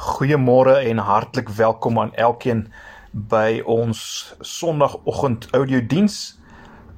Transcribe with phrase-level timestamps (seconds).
[0.00, 2.62] Goeiemôre en hartlik welkom aan elkeen
[3.12, 3.98] by ons
[4.40, 6.38] Sondagoggend audiodiens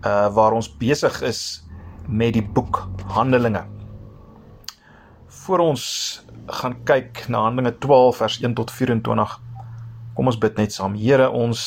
[0.07, 1.41] uh waar ons besig is
[2.07, 2.79] met die boek
[3.11, 3.65] Handelinge.
[5.27, 5.83] Voor ons
[6.47, 9.37] gaan kyk na Handelinge 12 vers 1 tot 24.
[10.15, 10.95] Kom ons bid net saam.
[10.95, 11.61] Here, ons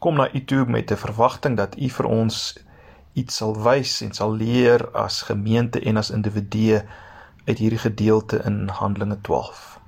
[0.00, 2.56] kom na U toe met 'n verwagting dat U vir ons
[3.12, 6.80] iets sal wys en sal leer as gemeente en as individue
[7.44, 9.84] uit hierdie gedeelte in Handelinge 12.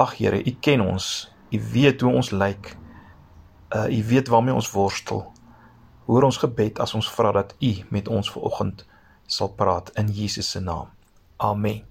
[0.00, 1.28] Ag Here, U ken ons.
[1.52, 2.76] U weet hoe ons lyk.
[3.76, 5.26] Uh U weet waarmee ons worstel.
[6.06, 8.86] Hoor ons gebed as ons vra dat U met ons vanoggend
[9.30, 10.88] sal praat in Jesus se naam.
[11.36, 11.84] Amen.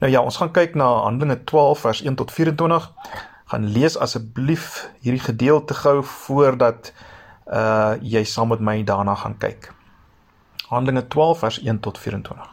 [0.00, 2.88] Nou ja, ons gaan kyk na Handelinge 12 vers 1 tot 24.
[3.52, 6.92] Gaan lees asseblief hierdie gedeelte gou voordat
[7.50, 9.72] uh jy saam met my daarna gaan kyk.
[10.70, 12.48] Handelinge 12 vers 1 tot 24.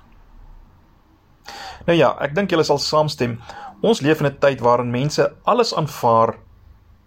[1.87, 3.37] Nou ja, ek dink julle sal saamstem.
[3.81, 6.35] Ons leef in 'n tyd waarin mense alles aanvaar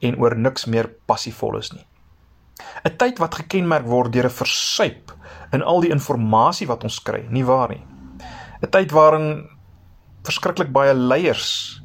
[0.01, 1.87] en oor niks meer passievol is nie.
[2.85, 5.13] 'n Tyd wat gekenmerk word deur 'n versuip
[5.53, 7.85] in al die inligting wat ons kry, nie waar nie?
[8.63, 9.49] 'n Tyd waarin
[10.25, 11.83] verskriklik baie leiers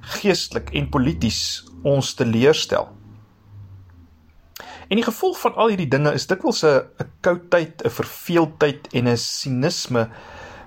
[0.00, 2.88] geestelik en polities ons teleurstel.
[4.88, 9.08] En die gevolg van al hierdie dinge is dikwels 'n 'n koudheid, 'n verveeldheid en
[9.08, 10.10] 'n sinisme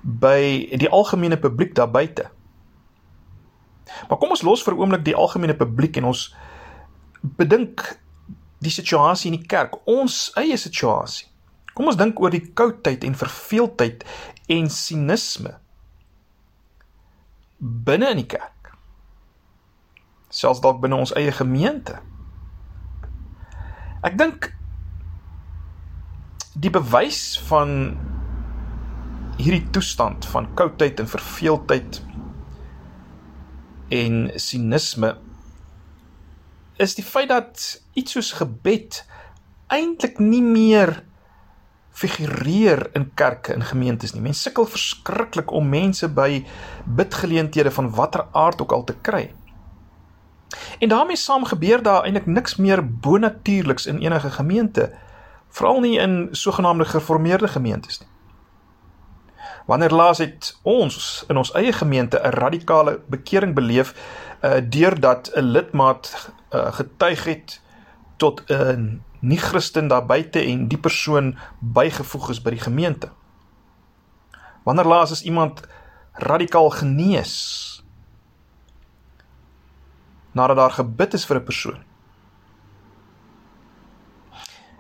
[0.04, 2.30] by die algemene publiek daar buite.
[4.10, 6.36] Maar kom ons los vir 'n oomblik die algemene publiek en ons
[7.22, 8.00] bedink
[8.60, 11.28] die situasie in die kerk, ons eie situasie.
[11.74, 14.06] Kom ons dink oor die koudheid en verveeldheid
[14.48, 15.58] en sinisme
[17.60, 18.72] binne in die kerk.
[20.30, 22.00] Selfs dalk binne ons eie gemeente.
[24.06, 24.52] Ek dink
[26.56, 27.98] die bewys van
[29.36, 32.00] hierdie toestand van koudheid en verveeldheid
[33.90, 35.16] en sinisme
[36.82, 39.04] is die feit dat iets soos gebed
[39.72, 41.04] eintlik nie meer
[41.96, 44.22] figureer in kerke en gemeentes nie.
[44.22, 46.44] Mense sukkel verskriklik om mense by
[46.86, 49.30] bidgeleenthede van watter aard ook al te kry.
[50.80, 54.92] En daarmee saam gebeur daar eintlik niks meer bonatuurliks in enige gemeente,
[55.50, 58.10] veral nie in sogenaamde gereformeerde gemeentes nie.
[59.66, 63.94] Wanneer laas het ons in ons eie gemeente 'n radikale bekering beleef
[64.44, 67.62] uh deurdat 'n lidmaat uh, getuig het
[68.18, 73.10] tot 'n nie-Christen daar buite en die persoon bygevoeg is by die gemeente?
[74.64, 75.62] Wanneer laas is iemand
[76.14, 77.84] radikaal genees
[80.32, 81.84] nadat daar gebid is vir 'n persoon?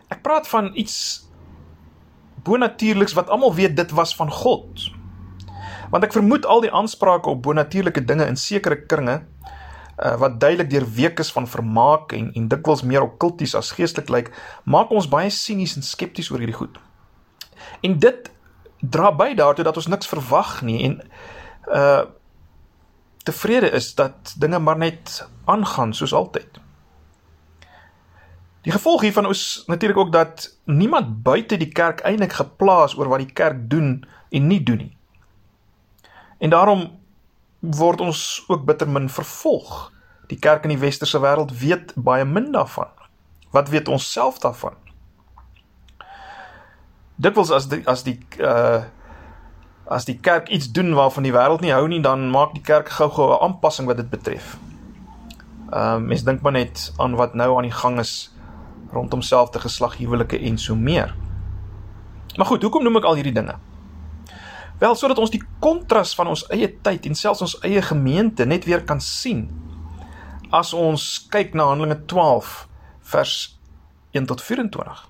[0.07, 1.25] Ek praat van iets
[2.45, 4.89] bonatuurliks wat almal weet dit was van God.
[5.91, 10.69] Want ek vermoed al die aansprake op bonatuurlike dinge in sekere kringe uh, wat duidelik
[10.69, 14.31] deur week is van vermaak en en dikwels meer okkulties as geestelik lyk,
[14.63, 16.79] maak ons baie sinies en skepties oor hierdie goed.
[17.85, 18.31] En dit
[18.79, 21.01] dra by daartoe dat ons niks verwag nie en
[21.71, 22.05] uh
[23.25, 25.15] tevrede is dat dinge maar net
[25.49, 26.59] aangaan soos altyd.
[28.65, 33.21] Die gevolg hiervan is natuurlik ook dat niemand buite die kerk eintlik geplaas oor wat
[33.21, 34.97] die kerk doen en nie doen nie.
[36.37, 36.87] En daarom
[37.59, 39.91] word ons ook bitter min vervolg.
[40.27, 42.89] Die kerk in die westerse wêreld weet baie min daarvan.
[43.53, 44.73] Wat weet ons self daarvan?
[47.15, 48.83] Dikwels as die as die uh
[49.85, 52.89] as die kerk iets doen waarvan die wêreld nie hou nie, dan maak die kerk
[52.89, 54.57] gou-gou 'n aanpassing wat dit betref.
[55.69, 58.34] Ehm uh, mens dink maar net aan wat nou aan die gang is
[58.91, 61.15] rondom selfde geslag huwelike en so meer.
[62.35, 63.55] Maar goed, hoekom noem ek al hierdie dinge?
[64.79, 68.67] Wel sodat ons die kontras van ons eie tyd en selfs ons eie gemeente net
[68.67, 69.47] weer kan sien.
[70.51, 72.67] As ons kyk na Handelinge 12
[73.11, 73.35] vers
[74.11, 75.05] 1 tot 24.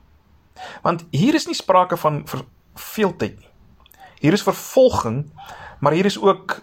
[0.86, 2.24] Want hier is nie sprake van
[2.75, 3.52] veeltyd nie.
[4.22, 5.25] Hier is vervolging,
[5.80, 6.62] maar hier is ook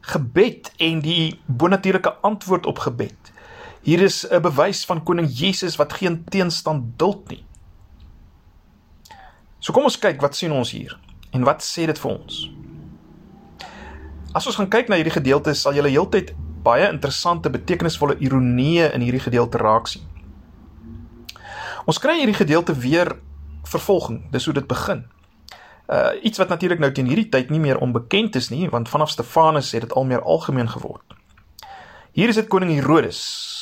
[0.00, 3.32] gebed en die bonatuurlike antwoord op gebed.
[3.82, 7.44] Hier is 'n bewys van koning Jesus wat geen teenstand duld nie.
[9.58, 10.98] So kom ons kyk wat sien ons hier
[11.32, 12.50] en wat sê dit vir ons?
[14.32, 19.00] As ons gaan kyk na hierdie gedeelte, sal jy heeltyd baie interessante betekenisvolle ironieë in
[19.00, 20.02] hierdie gedeelte raak sien.
[21.86, 23.16] Ons kry hierdie gedeelte weer
[23.64, 25.04] vervolging, dis hoe dit begin.
[25.88, 29.10] Uh iets wat natuurlik nou teen hierdie tyd nie meer onbekend is nie, want vanaf
[29.10, 31.02] Stefanus het dit al meer algemeen geword.
[32.12, 33.59] Hier is dit koning Herodes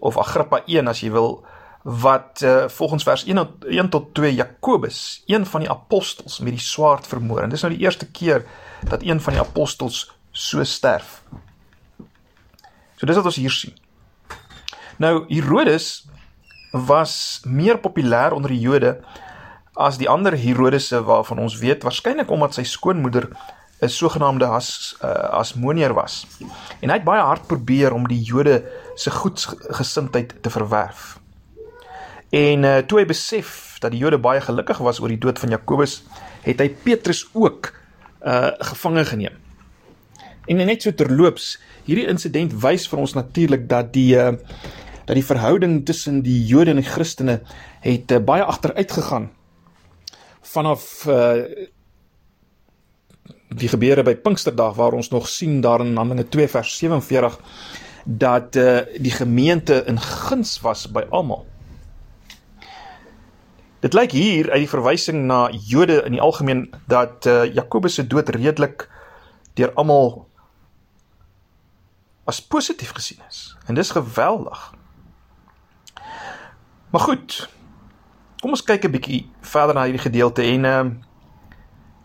[0.00, 1.40] of Agrippa 1 as jy wil
[1.82, 6.56] wat uh, volgens vers 1 tot 1 tot 2 Jakobus, een van die apostels met
[6.56, 7.42] die swaard vermoor.
[7.42, 8.44] En dis nou die eerste keer
[8.88, 11.22] dat een van die apostels so sterf.
[13.00, 13.76] So dis wat ons hier sien.
[15.00, 16.04] Nou Herodes
[16.72, 18.98] was meer populêr onder die Jode
[19.80, 23.30] as die ander Herodese waarvan ons weet, waarskynlik omdat sy skoonmoeder
[23.80, 25.10] 'n sogenaamde as uh,
[25.40, 26.26] asmonier was.
[26.80, 28.62] En hy het baie hard probeer om die Jode
[28.94, 31.18] se goedgesindheid te verwerf.
[32.30, 35.56] En uh, toe hy besef dat die Jode baie gelukkig was oor die dood van
[35.56, 36.02] Jakobus,
[36.44, 37.72] het hy Petrus ook
[38.20, 39.36] uh gevange geneem.
[40.46, 41.54] En net so terloops,
[41.86, 44.34] hierdie insident wys vir ons natuurlik dat die uh
[45.08, 47.40] dat die verhouding tussen die Jode en die Christene
[47.82, 49.30] het uh, baie agteruit gegaan
[50.52, 51.48] vanaf uh
[53.50, 57.38] die gebeure by Pinksterdag waar ons nog sien daar in Handelinge 2 vers 47
[58.04, 61.46] dat uh die gemeente in guns was by almal.
[63.80, 68.06] Dit lyk hier uit die verwysing na Jode in die algemeen dat uh Jakobus se
[68.06, 68.88] dood redelik
[69.54, 70.26] deur almal
[72.24, 73.56] as positief gesien is.
[73.66, 74.74] En dis geweldig.
[76.90, 77.48] Maar goed.
[78.40, 80.84] Kom ons kyk 'n bietjie verder na hierdie gedeelte en uh,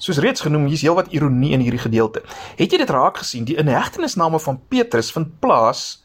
[0.06, 2.22] soos reeds genoem, hier's heelwat ironie in hierdie gedeelte.
[2.60, 3.46] Het jy dit raak gesien?
[3.48, 6.04] Die inhegtenisname van Petrus vind plaas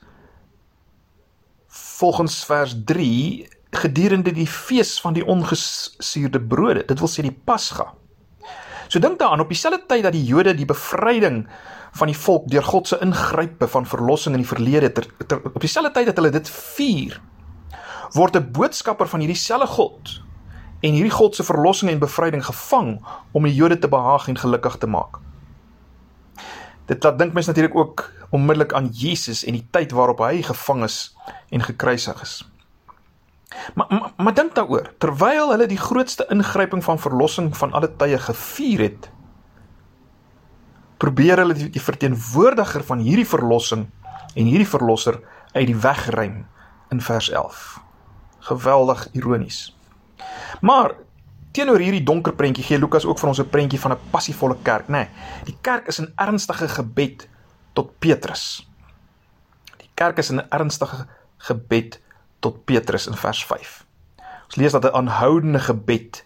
[2.01, 6.85] volgens vers 3 gedurende die fees van die ongesuurde brode.
[6.89, 7.93] Dit wil sê die Pasga.
[8.91, 11.45] So dink daaraan op dieselfde tyd dat die Jode die bevryding
[11.95, 15.61] van die volk deur God se ingrype van verlossing in die verlede ter, ter, op
[15.63, 17.21] dieselfde tyd dat hulle dit vier
[18.15, 20.17] word 'n boodskapper van hierdie selfde God
[20.81, 22.95] en hierdie God se verlossing en bevryding gevang
[23.33, 25.21] om die Jode te behaag en gelukkig te maak.
[26.91, 30.85] Dit laat dink mens natuurlik ook onmiddellik aan Jesus en die tyd waarop hy gevang
[30.87, 31.17] is
[31.51, 32.35] en gekruisig is.
[33.75, 38.19] Maar maar, maar dink daaroor, terwyl hulle die grootste ingryping van verlossing van alle tye
[38.19, 39.11] gevier het,
[40.97, 43.89] probeer hulle die, die verteenwoordiger van hierdie verlossing
[44.35, 45.21] en hierdie verlosser
[45.53, 46.45] uit die weg ruim
[46.91, 47.81] in vers 11
[48.41, 49.80] geweldig ironies.
[50.61, 50.95] Maar
[51.53, 54.89] teenoor hierdie donker prentjie gee Lukas ook vir ons 'n prentjie van 'n passievolle kerk,
[54.89, 54.93] nê.
[54.93, 55.09] Nee,
[55.45, 57.29] die kerk is 'n ernstige gebed
[57.73, 58.69] tot Petrus.
[59.79, 61.07] Die kerk is 'n ernstige
[61.39, 62.01] gebed
[62.41, 63.85] tot Petrus in vers 5.
[64.45, 66.25] Ons lees dat 'n aanhoudende gebed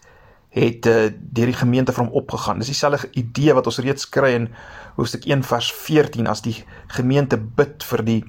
[0.49, 2.57] het uh, deur die gemeente van hom opgegaan.
[2.57, 4.47] Dis dieselfde idee wat ons reeds kry in
[4.95, 8.21] hoofstuk 1 vers 14 as die gemeente bid vir die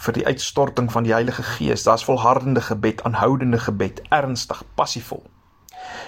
[0.00, 1.84] vir die uitstorting van die Heilige Gees.
[1.84, 5.22] Daar's volhardende gebed, aanhoudende gebed, ernstig, passievol.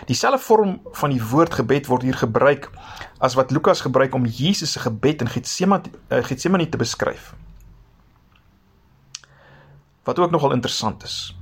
[0.07, 2.71] Dieselfde vorm van die woord gebed word hier gebruik
[3.19, 7.33] as wat Lukas gebruik om Jesus se gebed in Getsemane uh, Getsemane te beskryf.
[10.05, 11.37] Wat ook nogal interessant is.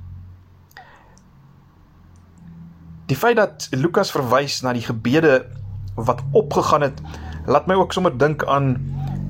[3.05, 5.47] Die feit dat Lukas verwys na die gebede
[5.95, 7.01] wat opgegaan het,
[7.45, 8.75] laat my ook sommer dink aan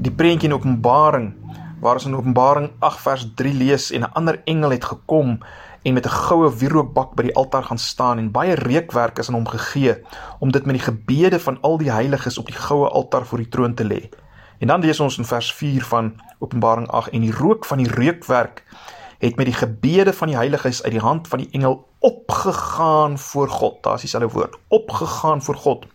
[0.01, 1.31] die prentjie in Openbaring
[1.81, 5.39] waar ons in Openbaring 8 vers 3 lees en 'n ander engel het gekom
[5.81, 9.35] en met 'n goue wierookbak by die altaar gaan staan en baie reukwerk is aan
[9.35, 9.95] hom gegee
[10.39, 13.49] om dit met die gebede van al die heiliges op die goue altaar voor die
[13.49, 14.09] troon te lê.
[14.59, 17.91] En dan lees ons in vers 4 van Openbaring 8 en die rook van die
[17.91, 18.63] reukwerk
[19.17, 23.49] het met die gebede van die heiliges uit die hand van die engel opgegaan voor
[23.49, 23.83] God.
[23.83, 25.85] Daar is dieselfde woord, opgegaan voor God.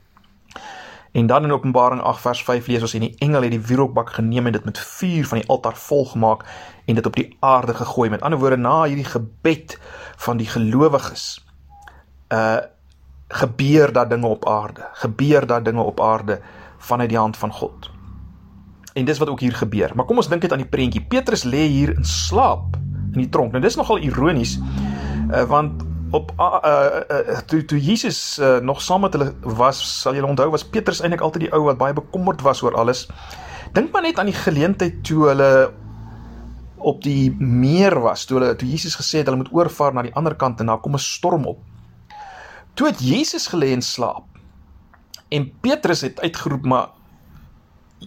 [1.16, 4.10] En dan in Openbaring 8 vers 5 lees ons en die engel het die wierookbak
[4.18, 6.42] geneem en dit met vuur van die altaar volgemaak
[6.84, 8.10] en dit op die aarde gegooi.
[8.10, 9.78] Met ander woorde, na hierdie gebed
[10.26, 11.44] van die gelowiges,
[12.28, 12.56] uh
[13.28, 14.84] gebeur daar dinge op aarde.
[14.92, 16.40] Gebeur daar dinge op aarde
[16.78, 17.90] vanuit die hand van God.
[18.92, 19.92] En dis wat ook hier gebeur.
[19.94, 21.02] Maar kom ons dink net aan die prentjie.
[21.02, 22.76] Petrus lê hier in slaap
[23.12, 23.50] in die tronk.
[23.50, 24.58] Nou dis nogal ironies,
[25.32, 25.82] uh, want
[26.16, 30.48] op uh, uh, toe toe Jesus uh, nog saam met hulle was, sal julle onthou
[30.54, 33.06] was Petrus eintlik altyd die ou wat baie bekommerd was oor alles.
[33.76, 35.50] Dink maar net aan die geleentheid toe hulle
[36.76, 40.14] op die meer was, toe hulle toe Jesus gesê het hulle moet oorvaar na die
[40.16, 41.60] ander kant en daar kom 'n storm op.
[42.76, 44.24] Toe het Jesus gelê en slaap.
[45.28, 46.88] En Petrus het uitgeroep maar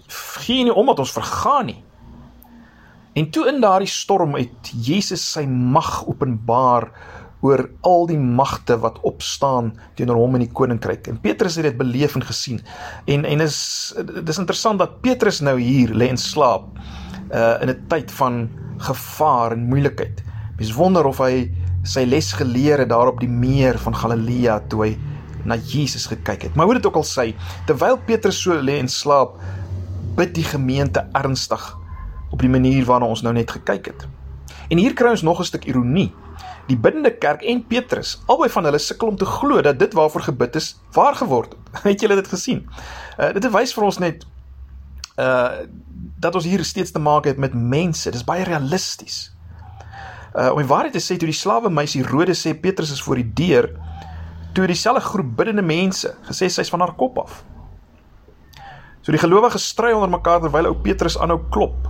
[0.07, 1.83] gee nie om dat ons vergaan nie.
[3.13, 6.91] En toe in daardie storm het Jesus sy mag openbaar
[7.41, 11.08] oor al die magte wat opstaan teenoor hom in die koninkryk.
[11.08, 12.60] En Petrus het dit beleef en gesien.
[13.05, 13.60] En en is
[14.24, 16.67] dis interessant dat Petrus nou hier lê en slaap
[17.31, 20.24] uh in 'n tyd van gevaar en moeilikheid.
[20.58, 21.51] Mens wonder of hy
[21.84, 24.98] sy les geleer het daar op die meer van Galilea toe hy
[25.46, 26.55] na Jesus gekyk het.
[26.55, 27.34] Maar hoe dit ook al sê,
[27.65, 29.39] terwyl Petrus so lê en slaap,
[30.15, 31.77] bid die gemeente ernstig
[32.29, 34.08] op die manier waarna ons nou net gekyk het.
[34.69, 36.13] En hier kry ons nog 'n stuk ironie
[36.69, 40.27] die biddende kerk en Petrus, albei van hulle sukkel om te glo dat dit waarvoor
[40.29, 41.81] gebid is, waar geword het.
[41.88, 42.65] Het julle dit gesien?
[43.17, 44.25] Uh dit wys vir ons net
[45.17, 45.65] uh
[46.19, 48.11] dat ons hier steeds te maak het met mense.
[48.11, 49.29] Dis baie realisties.
[50.35, 53.21] Uh om die waarheid te sê, toe die slawe meisie Rode sê Petrus is voor
[53.21, 53.69] die deur,
[54.53, 57.43] toe dieselfde groep biddende mense gesê sy's van haar kop af.
[59.01, 61.88] So die gelowiges stry onder mekaar terwyl ou Petrus aanhou klop.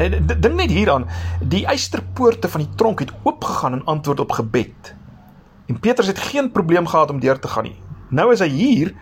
[0.00, 1.06] En dink net hieraan,
[1.42, 4.94] die eysterpoorte van die tronk het oopgegaan in antwoord op gebed.
[5.66, 7.76] En Petrus het geen probleem gehad om deur te gaan nie.
[8.08, 8.94] Nou is hy hier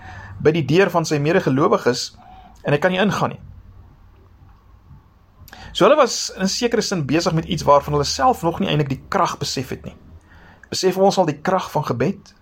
[0.42, 2.10] by die deur van sy medegelowiges
[2.62, 3.40] en hy kan nie ingaan nie.
[5.72, 8.68] So hulle was in 'n sekere sin besig met iets waarvan hulle self nog nie
[8.68, 9.96] eintlik die krag besef het nie.
[10.68, 12.34] Besef ons al die krag van gebed?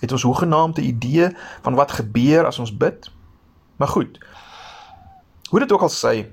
[0.00, 1.30] Het ons hoegenaamde idee
[1.62, 3.10] van wat gebeur as ons bid?
[3.76, 4.18] Maar goed.
[5.50, 6.26] Hoe dit ook al sê,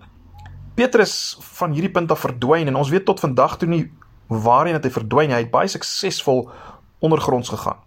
[0.78, 3.84] Petrus van hierdie punt af verdwyn en ons weet tot vandag toe nie
[4.30, 5.34] waarheen hy verdwyn.
[5.34, 6.46] Hy het baie suksesvol
[7.02, 7.80] ondergronds gegaan.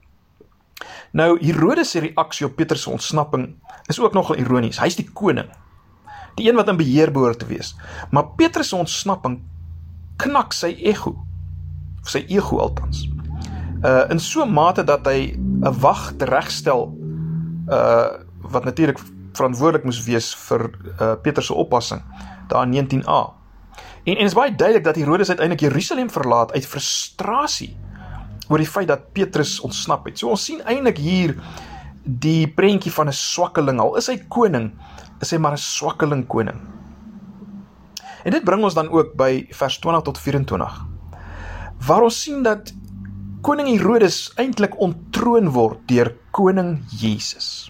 [1.14, 3.52] Nou Herodes se reaksie op Petrus se ontsnapping
[3.90, 4.80] is ook nogal ironies.
[4.82, 5.50] Hy's die koning.
[6.38, 7.76] Die een wat in beheer behoort te wees.
[8.10, 9.38] Maar Petrus se ontsnapping
[10.22, 11.14] knak sy ego.
[12.02, 13.06] Sy ego althans.
[13.86, 16.90] Uh in so 'n mate dat hy 'n wag teregstel
[17.70, 18.18] uh
[18.50, 18.98] wat natuurlik
[19.32, 20.70] verantwoordelik moes wees vir
[21.00, 22.02] uh Petrus se oppassing
[22.50, 23.20] daar in 19a.
[24.04, 27.76] En en is baie duidelik dat Herodes uiteindelik Jerusalem verlaat uit frustrasie
[28.48, 30.18] oor die feit dat Petrus ontsnap het.
[30.18, 31.36] So ons sien eintlik hier
[32.02, 33.80] die prentjie van 'n swakkeling.
[33.80, 34.72] Al is hy koning,
[35.20, 36.58] is hy maar 'n swakkeling koning.
[38.24, 40.84] En dit bring ons dan ook by vers 20 tot 24.
[41.86, 42.72] Waar ons sien dat
[43.40, 47.69] koning Herodes eintlik ontroon word deur koning Jesus.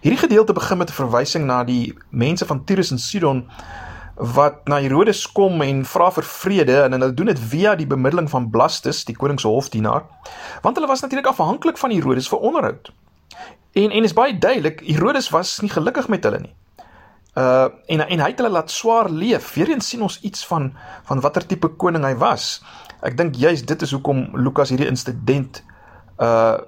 [0.00, 3.48] Hierdie gedeelte begin met 'n verwysing na die mense van Tyrus en Sidon
[4.14, 8.30] wat na Herodes kom en vra vir vrede en hulle doen dit via die bemiddeling
[8.30, 10.04] van Blastus, die koning se hofdienaar,
[10.62, 12.92] want hulle was natuurlik afhanklik van Herodes vir onderhoud.
[13.72, 16.54] En en is baie duidelik, Herodes was nie gelukkig met hulle nie.
[17.34, 19.54] Uh en en hy het hulle laat swaar leef.
[19.54, 20.72] Weereens sien ons iets van
[21.04, 22.62] van watter tipe koning hy was.
[23.02, 25.62] Ek dink juist dit is hoekom Lukas hierdie insident
[26.18, 26.58] uh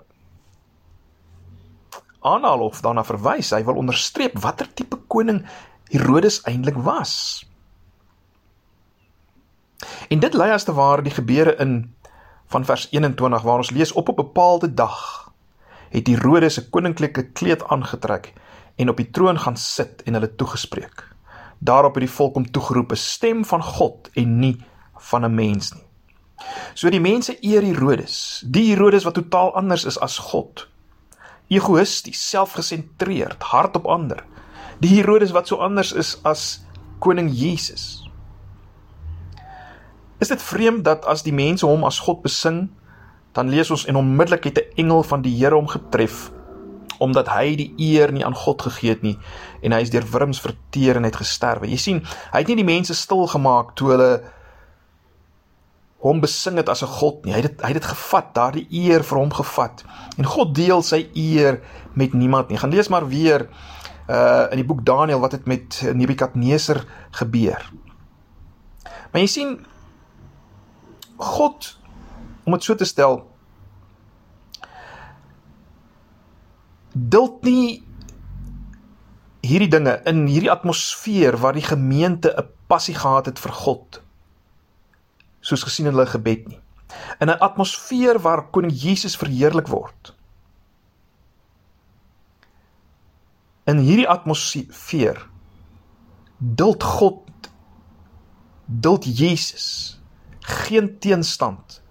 [2.20, 3.50] aanhaal of daarna verwys.
[3.50, 5.46] Hy wil onderstreep watter tipe koning
[5.90, 7.46] Herodes eintlik was.
[10.08, 11.94] En dit lei as te ware die gebeure in
[12.50, 15.30] van vers 21 waar ons lees op 'n bepaalde dag
[15.90, 18.32] het Herodes 'n koninklike kleed aangetrek
[18.76, 21.08] en op die troon gaan sit en hulle toegespreek.
[21.58, 24.64] Daarop het die volk hom toegeroep 'n stem van God en nie
[24.96, 25.84] van 'n mens nie.
[26.74, 30.69] So die mense eer Herodes, die Herodes wat totaal anders is as God
[31.50, 34.25] egoïsties, selfgesentreerd, hard op ander.
[34.80, 36.62] Die Herodes wat so anders is as
[37.02, 38.07] koning Jesus.
[40.21, 42.69] Is dit vreemd dat as die mense hom as God besing,
[43.37, 46.30] dan lees ons en onmiddellik het 'n engel van die Here hom getref
[47.00, 49.16] omdat hy die eer nie aan God gegee het nie
[49.64, 51.66] en hy is deur wurms verteer en het gesterwe.
[51.66, 52.02] Jy sien,
[52.33, 54.23] hy het nie die mense stil gemaak toe hulle
[56.00, 57.33] hom besing het as 'n god nie.
[57.33, 59.85] Hy het hy het dit gevat, daardie eer vir hom gevat.
[60.16, 61.61] En God deel sy eer
[61.92, 62.59] met niemand nie.
[62.59, 63.49] Gaan lees maar weer
[64.09, 67.71] uh in die boek Daniël wat het met Nebukadneser gebeur.
[69.12, 69.66] Maar jy sien
[71.16, 71.78] God
[72.45, 73.30] om dit so te stel
[76.92, 77.85] duld nie
[79.40, 84.02] hierdie dinge in hierdie atmosfeer waar die gemeente 'n passie gehad het vir God
[85.50, 86.61] soos gesien in hulle gebed nie.
[87.21, 90.14] In 'n atmosfeer waar koning Jesus verheerlik word.
[93.66, 95.26] In hierdie atmosfeer
[96.38, 97.50] duld God
[98.66, 99.99] duld Jesus
[100.40, 101.83] geen teenstand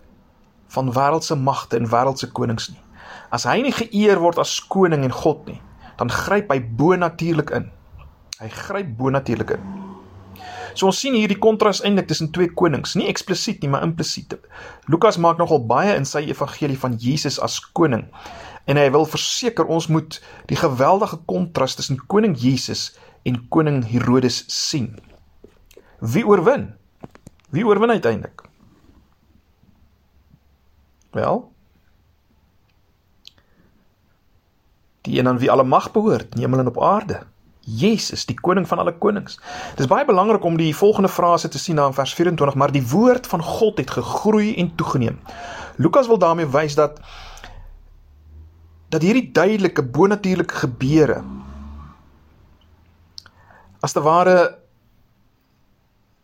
[0.67, 2.81] van wêreldse magte en wêreldse konings nie.
[3.29, 5.61] As hy nie geëer word as koning en God nie,
[5.97, 7.71] dan gryp hy bo-natuurlik in.
[8.39, 9.78] Hy gryp bo-natuurlik in.
[10.79, 14.37] So ons sien hier die kontras eintlik tussen twee konings, nie eksplisiet nie, maar implisiet.
[14.87, 18.05] Lukas maak nogal baie in sy evangelie van Jesus as koning.
[18.63, 22.93] En hy wil verseker ons moet die geweldige kontras tussen koning Jesus
[23.27, 24.93] en koning Herodes sien.
[25.99, 26.69] Wie oorwin?
[27.51, 28.45] Wie oorwin uiteindelik?
[31.11, 31.41] Wel,
[35.09, 37.23] die een aan wie alle mag behoort, in hemel en op aarde.
[37.77, 39.37] Jesus, die koning van alle konings.
[39.75, 42.71] Dit is baie belangrik om die volgende frase te sien na in vers 24, maar
[42.73, 45.19] die woord van God het gegroei en toegeneem.
[45.77, 46.99] Lukas wil daarmee wys dat
[48.89, 51.21] dat hierdie duidelike bonatuurlike gebeure
[53.85, 54.57] as te ware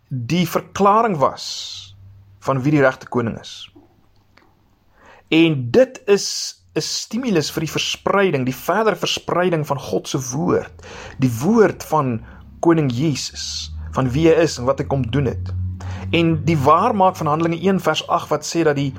[0.09, 1.45] die verklaring was
[2.39, 3.69] van wie die regte koning is.
[5.33, 6.27] En dit is
[6.75, 10.83] 'n stimulus vir die verspreiding, die verdere verspreiding van God se woord,
[11.23, 12.19] die woord van
[12.59, 15.53] koning Jesus, van wie hy is en wat hy kom doen het.
[16.11, 18.91] En die waarmaak van Handelinge 1 vers 8 wat sê dat die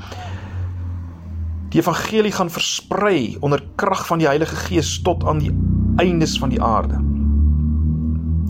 [1.75, 5.53] die evangelie gaan versprei onder krag van die Heilige Gees tot aan die
[6.01, 6.97] eindes van die aarde.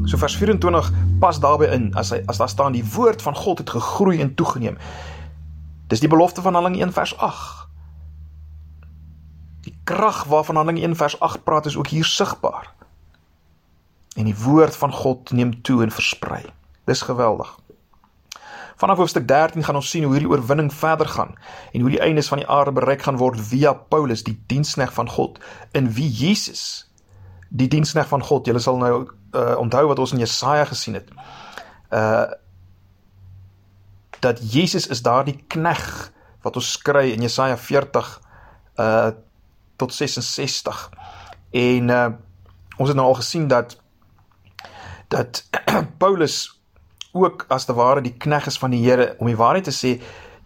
[0.06, 3.58] So vers 24 pas daarbey in as hy as daar staan die woord van God
[3.58, 4.76] het gegroei en toegeneem.
[5.90, 7.65] Dis die belofte van Handelinge 1 vers 8.
[9.86, 12.72] Krag waarvan Handelinge 1 vers 8 praat is ook hier sigbaar.
[14.16, 16.42] En die woord van God neem toe en versprei.
[16.84, 17.58] Dis geweldig.
[18.76, 21.34] Vanaf hoofstuk 13 gaan ons sien hoe hierdie oorwinning verder gaan
[21.72, 25.08] en hoe die eindes van die aarde bereik gaan word via Paulus, die diensknegt van
[25.08, 25.38] God,
[25.72, 26.90] in wie Jesus
[27.48, 28.46] die diensknegt van God.
[28.46, 31.14] Julle sal nou uh, onthou wat ons in Jesaja gesien het.
[31.92, 32.26] Uh
[34.24, 36.10] dat Jesus is daardie knegg
[36.42, 38.06] wat ons kry in Jesaja 40
[38.80, 39.10] uh
[39.76, 40.90] tot 66.
[41.50, 42.06] En uh
[42.76, 43.78] ons het nou al gesien dat
[45.08, 45.48] dat
[46.02, 46.60] Paulus
[47.12, 49.96] ook as te ware die knegg is van die Here om die waarheid te sê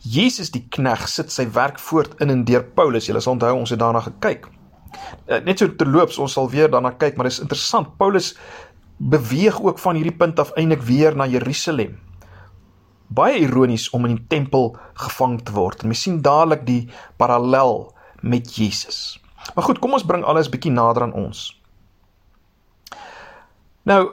[0.00, 3.06] Jesus die knegg sit sy werk voort in en deur Paulus.
[3.06, 4.46] Julle sal onthou ons het daarna gekyk.
[5.26, 7.96] Eh, net so terloops, ons sal weer daarna kyk, maar dit is interessant.
[7.98, 8.32] Paulus
[8.96, 11.98] beweeg ook van hierdie punt af eintlik weer na Jerusalem.
[13.08, 15.82] Baie ironies om in die tempel gevang te word.
[15.82, 17.90] En mens sien dadelik die parallel
[18.22, 19.19] met Jesus.
[19.54, 21.60] Maar goed, kom ons bring alles bietjie nader aan ons.
[23.82, 24.10] Nou,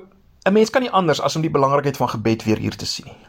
[0.48, 3.06] 'n mens kan nie anders as om die belangrikheid van gebed weer hier te sien
[3.06, 3.28] nie.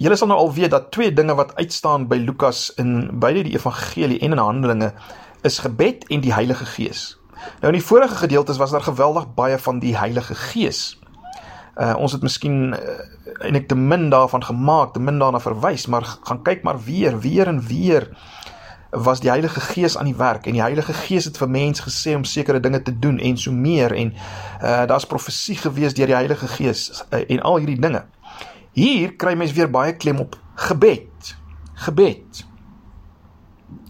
[0.00, 3.52] Julle sal nou al weet dat twee dinge wat uitstaan by Lukas in beide die
[3.52, 4.92] evangelie en in Handelinge
[5.44, 7.18] is gebed en die Heilige Gees.
[7.60, 10.96] Nou in die vorige gedeeltes was daar geweldig baie van die Heilige Gees.
[11.76, 12.96] Uh ons het miskien uh,
[13.44, 17.46] eintlik te min daarvan gemaak, te min daarna verwys, maar gaan kyk maar weer, weer
[17.46, 18.08] en weer
[18.90, 22.14] was die Heilige Gees aan die werk en die Heilige Gees het vir mense gesê
[22.16, 24.12] om sekere dinge te doen en so meer en
[24.62, 28.04] uh daar's profesie gewees deur die Heilige Gees uh, en al hierdie dinge.
[28.72, 31.36] Hier kry mens weer baie klem op gebed.
[31.74, 32.44] Gebed.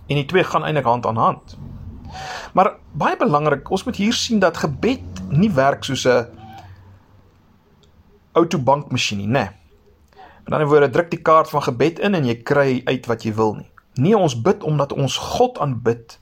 [0.06, 1.56] En die twee gaan eintlik hand aan hand.
[2.52, 6.26] Maar baie belangrik, ons moet hier sien dat gebed nie werk soos 'n
[8.32, 9.32] autobankmasjien nie, né?
[9.32, 9.50] Nee.
[10.44, 13.34] Met ander woorde, druk die kaart van gebed in en jy kry uit wat jy
[13.34, 13.70] wil nie.
[14.00, 16.16] Nee, ons bid omdat ons God aanbid.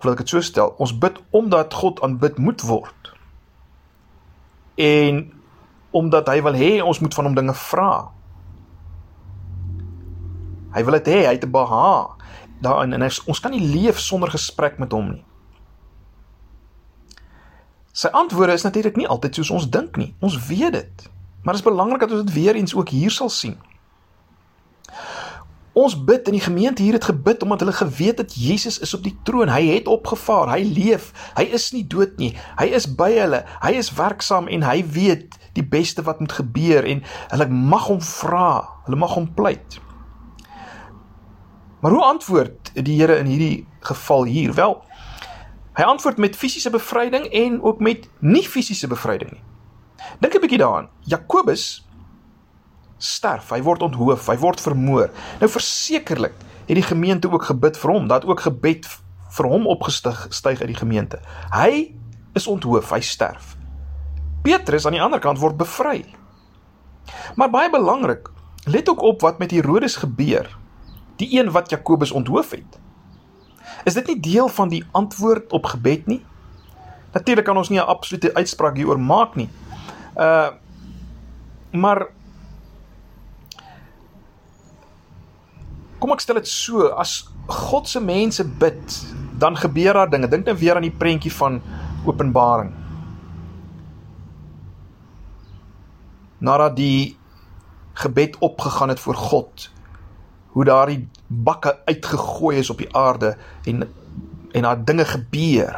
[0.00, 0.72] Wil ek dit so stel?
[0.80, 3.12] Ons bid omdat God aanbid moet word.
[4.80, 5.26] En
[5.90, 7.92] omdat hy wil hê ons moet van hom dinge vra.
[10.70, 12.16] Hy wil dit hê, hy het 'n beha
[12.60, 15.24] daarin en ons kan nie leef sonder gesprek met hom nie.
[17.92, 20.14] Sy antwoorde is natuurlik nie altyd soos ons dink nie.
[20.20, 21.10] Ons weet dit.
[21.42, 23.58] Maar dit is belangrik dat ons dit weer eens ook hier sal sien.
[25.80, 29.04] Ons bid in die gemeente hier het gebid omdat hulle geweet het Jesus is op
[29.06, 29.48] die troon.
[29.48, 30.50] Hy het opgevaar.
[30.52, 31.10] Hy leef.
[31.38, 32.34] Hy is nie dood nie.
[32.58, 33.44] Hy is by hulle.
[33.62, 37.00] Hy is werksaam en hy weet die beste wat moet gebeur en
[37.32, 38.50] hulle mag hom vra.
[38.84, 39.80] Hulle mag hom pleit.
[41.80, 44.52] Maar hoe antwoord die Here in hierdie geval hier?
[44.54, 44.74] Wel,
[45.78, 49.44] hy antwoord met fisiese bevryding en ook met nie fisiese bevryding nie.
[50.20, 50.90] Dink 'n bietjie daaraan.
[51.08, 51.88] Jakobus
[53.00, 55.10] sterf, hy word onthoof, hy word vermoor.
[55.40, 56.36] Nou versekerlik
[56.66, 58.86] het die gemeente ook gebid vir hom, dat ook gebed
[59.36, 61.20] vir hom opgestig styg uit die gemeente.
[61.54, 61.94] Hy
[62.38, 63.56] is onthoof, hy sterf.
[64.44, 66.04] Petrus aan die ander kant word bevry.
[67.36, 68.30] Maar baie belangrik,
[68.70, 70.48] let ook op wat met Herodes gebeur.
[71.20, 72.78] Die een wat Jakobus onthoof het.
[73.84, 76.20] Is dit nie deel van die antwoord op gebed nie?
[77.12, 79.48] Natuurlik kan ons nie 'n absolute uitspraak hieroor maak nie.
[80.16, 80.50] Uh
[81.70, 82.06] maar
[86.00, 88.98] Kom ek stel dit so, as God se mense bid,
[89.40, 90.30] dan gebeur daar dinge.
[90.32, 91.60] Dink net weer aan die prentjie van
[92.08, 92.72] Openbaring.
[96.40, 97.16] Nadat die
[98.00, 99.68] gebed opgegaan het voor God,
[100.56, 103.84] hoe daardie bakke uitgegooi is op die aarde en
[104.50, 105.76] en daar dinge gebeur.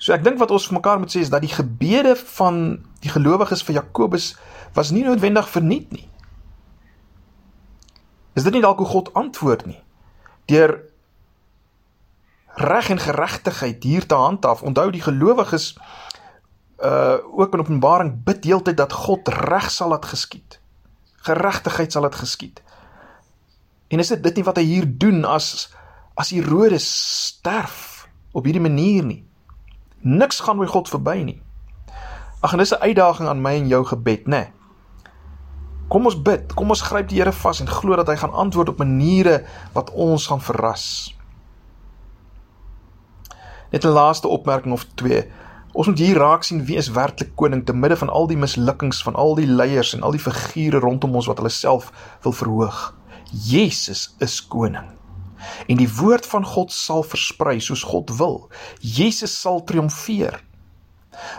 [0.00, 3.12] So ek dink wat ons vir mekaar moet sê is dat die gebede van die
[3.12, 4.30] gelowiges vir Jakobus
[4.72, 6.10] was nie noodwendig verniet nie.
[8.32, 9.80] Is dit nie dalk hoe God antwoord nie?
[10.50, 10.78] Deur
[12.60, 14.62] reg en geregtigheid hier te handhaaf.
[14.62, 15.74] Onthou die gelowiges
[16.80, 20.60] uh ook in Openbaring bid heeltyd dat God reg sal laat geskied.
[21.26, 22.62] Geregtigheid sal laat geskied.
[23.88, 25.68] En is dit dit nie wat hy hier doen as
[26.14, 26.86] as Herodes
[27.26, 29.24] sterf op hierdie manier nie?
[30.00, 31.42] Niks gaan by God verby nie.
[32.40, 34.36] Ag en dis 'n uitdaging aan my en jou gebed, né?
[34.36, 34.59] Nee.
[35.90, 38.68] Kom ons bid, kom ons gryp die Here vas en glo dat hy gaan antwoord
[38.70, 39.40] op maniere
[39.74, 40.84] wat ons gaan verras.
[43.72, 45.24] Net 'n laaste opmerking of twee.
[45.72, 49.02] Ons moet hier raak sien wie is werklik koning te midde van al die mislukkings
[49.02, 52.94] van al die leiers en al die figure rondom ons wat hulle self wil verhoog.
[53.30, 54.90] Jesus is koning.
[55.66, 58.50] En die woord van God sal versprei soos God wil.
[58.80, 60.42] Jesus sal triomfeer.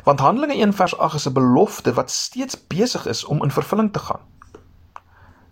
[0.04, 3.94] Want Handelinge 1 vers 8 is 'n belofte wat steeds besig is om in vervulling
[3.94, 4.20] te gaan.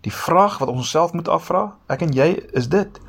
[0.00, 3.00] Die vraag wat ons onsself moet afvra, ek en jy, is dit: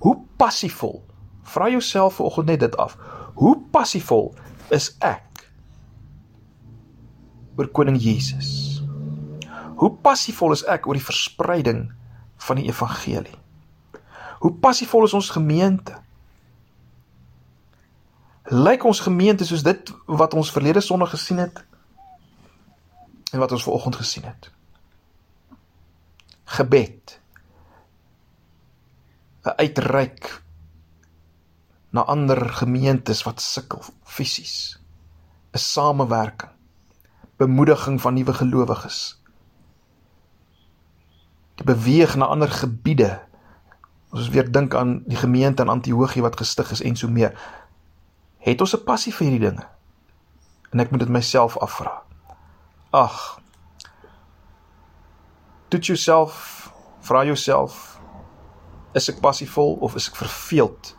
[0.00, 1.02] Hoe passievol?
[1.48, 2.96] Vra jouself vanoggend net dit af.
[3.34, 4.34] Hoe passievol
[4.74, 5.44] is ek
[7.56, 8.80] oor koning Jesus?
[9.78, 11.86] Hoe passievol is ek oor die verspreiding
[12.48, 13.36] van die evangelie?
[14.38, 15.96] Hoe passievol is ons gemeente?
[18.48, 21.64] Lyk ons gemeente soos dit wat ons verlede Sondag gesien het
[23.32, 24.48] en wat ons vanoggend gesien het?
[26.48, 27.20] Gebed.
[29.44, 30.42] 'n Uitreik
[31.92, 34.80] na ander gemeentes wat sukkel fisies.
[35.52, 36.50] 'n Samewerking.
[37.36, 39.22] Bemoediging van nuwe gelowiges.
[41.54, 43.20] Die beweeg na ander gebiede.
[44.10, 47.36] Ons weer dink aan die gemeente in Antiochië wat gestig is en so meer.
[48.38, 49.68] Het ons 'n passie vir hierdie dinge?
[50.70, 52.02] En ek moet dit myself afvra.
[52.90, 53.40] Ag.
[55.68, 57.98] Toets jouself, vra jouself,
[58.96, 60.94] is ek passievol of is ek verveeld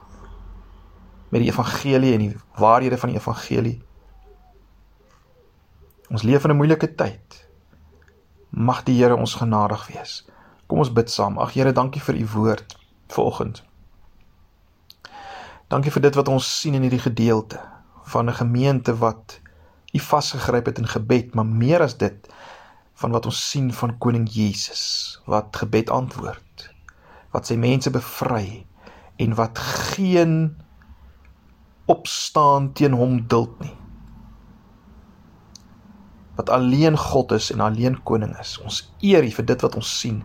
[1.29, 3.77] met die evangelie en die waarhede van die evangelie.
[6.09, 7.49] Ons leef in 'n moeilike tyd.
[8.49, 10.25] Mag die Here ons genadig wees.
[10.67, 11.37] Kom ons bid saam.
[11.37, 12.77] Ag Here, dankie vir u woord
[13.07, 13.63] vanoggend.
[15.67, 17.59] Dankie vir dit wat ons sien in hierdie gedeelte
[18.05, 19.39] van 'n gemeente wat
[19.93, 22.29] u vasgegryp het in gebed, maar meer as dit
[22.99, 26.65] van wat ons sien van koning Jesus wat gebed antwoord,
[27.31, 28.65] wat sy mense bevry
[29.19, 29.59] en wat
[29.93, 30.57] geen
[31.89, 33.75] opstaan teen hom duld nie.
[36.39, 38.57] Wat alleen God is en alleen koning is.
[38.63, 40.21] Ons eer U vir dit wat ons sien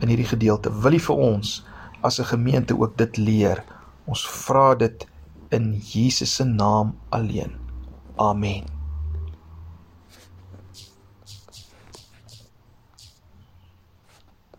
[0.00, 0.72] in hierdie gedeelte.
[0.84, 1.58] Wil U vir ons
[2.00, 3.64] as 'n gemeente ook dit leer?
[4.06, 5.06] Ons vra dit
[5.50, 7.56] in Jesus se naam alleen.
[8.16, 8.77] Amen.